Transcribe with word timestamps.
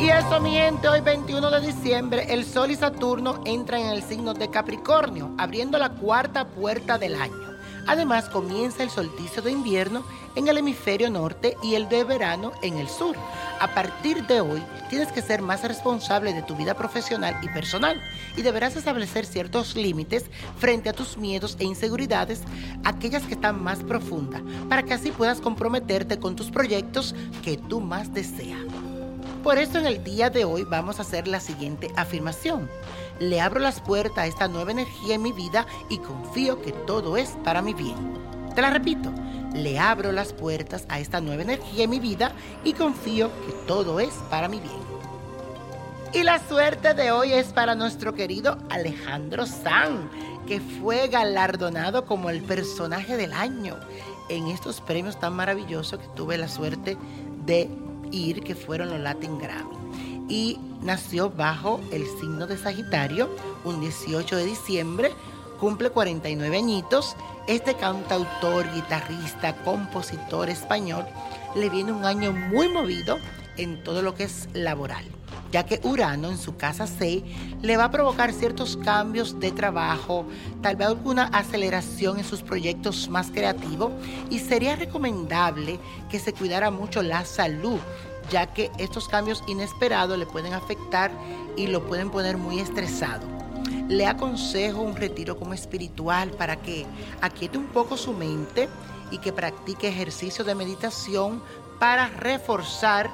gente, 0.00 0.88
hoy 0.88 1.00
21 1.00 1.50
de 1.50 1.60
diciembre, 1.60 2.26
el 2.32 2.44
Sol 2.44 2.70
y 2.70 2.76
Saturno 2.76 3.42
entran 3.44 3.82
en 3.82 3.88
el 3.88 4.02
signo 4.02 4.34
de 4.34 4.48
Capricornio, 4.48 5.34
abriendo 5.36 5.78
la 5.78 5.90
cuarta 5.90 6.46
puerta 6.46 6.96
del 6.96 7.20
año. 7.20 7.56
Además, 7.86 8.28
comienza 8.28 8.82
el 8.82 8.90
solsticio 8.90 9.42
de 9.42 9.50
invierno 9.50 10.04
en 10.36 10.48
el 10.48 10.58
hemisferio 10.58 11.10
norte 11.10 11.56
y 11.62 11.74
el 11.74 11.88
de 11.88 12.04
verano 12.04 12.52
en 12.62 12.78
el 12.78 12.88
sur. 12.88 13.16
A 13.60 13.74
partir 13.74 14.26
de 14.26 14.40
hoy, 14.40 14.62
tienes 14.88 15.12
que 15.12 15.22
ser 15.22 15.42
más 15.42 15.62
responsable 15.64 16.32
de 16.32 16.42
tu 16.42 16.56
vida 16.56 16.74
profesional 16.74 17.36
y 17.42 17.48
personal 17.48 18.00
y 18.36 18.42
deberás 18.42 18.76
establecer 18.76 19.26
ciertos 19.26 19.76
límites 19.76 20.26
frente 20.58 20.88
a 20.88 20.94
tus 20.94 21.18
miedos 21.18 21.56
e 21.58 21.64
inseguridades, 21.64 22.42
aquellas 22.84 23.24
que 23.24 23.34
están 23.34 23.62
más 23.62 23.80
profundas, 23.80 24.42
para 24.68 24.82
que 24.82 24.94
así 24.94 25.10
puedas 25.10 25.40
comprometerte 25.40 26.18
con 26.18 26.36
tus 26.36 26.50
proyectos 26.50 27.14
que 27.42 27.56
tú 27.56 27.80
más 27.80 28.14
deseas. 28.14 28.60
Por 29.42 29.56
eso 29.56 29.78
en 29.78 29.86
el 29.86 30.04
día 30.04 30.28
de 30.28 30.44
hoy 30.44 30.64
vamos 30.64 30.98
a 30.98 31.02
hacer 31.02 31.26
la 31.26 31.40
siguiente 31.40 31.90
afirmación. 31.96 32.70
Le 33.20 33.40
abro 33.40 33.58
las 33.58 33.80
puertas 33.80 34.18
a 34.18 34.26
esta 34.26 34.48
nueva 34.48 34.70
energía 34.70 35.14
en 35.14 35.22
mi 35.22 35.32
vida 35.32 35.66
y 35.88 35.98
confío 35.98 36.60
que 36.60 36.72
todo 36.72 37.16
es 37.16 37.30
para 37.42 37.62
mi 37.62 37.72
bien. 37.72 37.96
Te 38.54 38.60
la 38.60 38.68
repito, 38.68 39.10
le 39.54 39.78
abro 39.78 40.12
las 40.12 40.34
puertas 40.34 40.84
a 40.90 41.00
esta 41.00 41.22
nueva 41.22 41.42
energía 41.42 41.84
en 41.84 41.90
mi 41.90 42.00
vida 42.00 42.32
y 42.64 42.74
confío 42.74 43.30
que 43.46 43.52
todo 43.66 43.98
es 43.98 44.12
para 44.28 44.46
mi 44.46 44.60
bien. 44.60 44.90
Y 46.12 46.22
la 46.22 46.38
suerte 46.46 46.92
de 46.92 47.10
hoy 47.10 47.32
es 47.32 47.46
para 47.46 47.74
nuestro 47.74 48.12
querido 48.12 48.58
Alejandro 48.68 49.46
San, 49.46 50.10
que 50.46 50.60
fue 50.60 51.08
galardonado 51.08 52.04
como 52.04 52.28
el 52.28 52.42
personaje 52.42 53.16
del 53.16 53.32
año 53.32 53.78
en 54.28 54.48
estos 54.48 54.82
premios 54.82 55.18
tan 55.18 55.32
maravillosos 55.32 55.98
que 55.98 56.08
tuve 56.08 56.36
la 56.36 56.48
suerte 56.48 56.98
de 57.46 57.70
ir, 58.10 58.42
que 58.42 58.54
fueron 58.54 58.90
los 58.90 59.00
Latin 59.00 59.38
Grammy. 59.38 59.76
Y 60.28 60.58
nació 60.82 61.30
bajo 61.30 61.80
el 61.90 62.06
signo 62.20 62.46
de 62.46 62.56
Sagitario, 62.56 63.28
un 63.64 63.80
18 63.80 64.36
de 64.36 64.44
diciembre, 64.44 65.12
cumple 65.58 65.90
49 65.90 66.56
añitos. 66.56 67.16
Este 67.46 67.74
cantautor, 67.74 68.66
guitarrista, 68.74 69.56
compositor 69.64 70.48
español 70.48 71.04
le 71.56 71.68
viene 71.68 71.92
un 71.92 72.04
año 72.04 72.32
muy 72.32 72.68
movido 72.68 73.18
en 73.56 73.82
todo 73.82 74.02
lo 74.02 74.14
que 74.14 74.24
es 74.24 74.48
laboral, 74.54 75.04
ya 75.52 75.64
que 75.64 75.80
Urano 75.82 76.28
en 76.28 76.38
su 76.38 76.56
casa 76.56 76.86
6 76.86 77.22
le 77.62 77.76
va 77.76 77.84
a 77.84 77.90
provocar 77.90 78.32
ciertos 78.32 78.76
cambios 78.76 79.40
de 79.40 79.50
trabajo, 79.50 80.24
tal 80.62 80.76
vez 80.76 80.88
alguna 80.88 81.24
aceleración 81.24 82.18
en 82.18 82.24
sus 82.24 82.42
proyectos 82.42 83.08
más 83.08 83.30
creativos 83.30 83.92
y 84.30 84.38
sería 84.38 84.76
recomendable 84.76 85.78
que 86.08 86.18
se 86.18 86.32
cuidara 86.32 86.70
mucho 86.70 87.02
la 87.02 87.24
salud, 87.24 87.78
ya 88.30 88.46
que 88.46 88.70
estos 88.78 89.08
cambios 89.08 89.42
inesperados 89.48 90.18
le 90.18 90.26
pueden 90.26 90.52
afectar 90.52 91.10
y 91.56 91.66
lo 91.66 91.84
pueden 91.86 92.10
poner 92.10 92.36
muy 92.36 92.60
estresado. 92.60 93.26
Le 93.88 94.06
aconsejo 94.06 94.82
un 94.82 94.94
retiro 94.94 95.36
como 95.36 95.52
espiritual 95.52 96.30
para 96.30 96.56
que 96.56 96.86
aquiete 97.20 97.58
un 97.58 97.66
poco 97.66 97.96
su 97.96 98.12
mente 98.12 98.68
y 99.10 99.18
que 99.18 99.32
practique 99.32 99.88
ejercicio 99.88 100.44
de 100.44 100.54
meditación 100.54 101.42
para 101.80 102.08
reforzar 102.08 103.10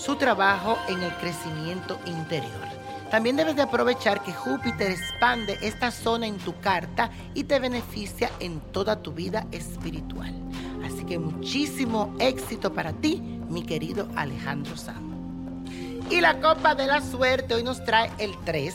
su 0.00 0.16
trabajo 0.16 0.78
en 0.88 1.02
el 1.02 1.12
crecimiento 1.16 1.98
interior. 2.06 2.68
También 3.10 3.36
debes 3.36 3.56
de 3.56 3.62
aprovechar 3.62 4.22
que 4.22 4.32
Júpiter 4.32 4.92
expande 4.92 5.58
esta 5.60 5.90
zona 5.90 6.26
en 6.26 6.38
tu 6.38 6.58
carta 6.60 7.10
y 7.34 7.44
te 7.44 7.58
beneficia 7.58 8.30
en 8.40 8.60
toda 8.72 9.02
tu 9.02 9.12
vida 9.12 9.46
espiritual. 9.52 10.32
Así 10.84 11.04
que 11.04 11.18
muchísimo 11.18 12.14
éxito 12.18 12.72
para 12.72 12.92
ti, 12.94 13.20
mi 13.50 13.62
querido 13.62 14.08
Alejandro 14.16 14.76
Sanz. 14.76 15.10
Y 16.08 16.20
la 16.20 16.40
copa 16.40 16.74
de 16.74 16.86
la 16.86 17.02
suerte 17.02 17.54
hoy 17.54 17.62
nos 17.62 17.84
trae 17.84 18.10
el 18.18 18.34
3, 18.44 18.74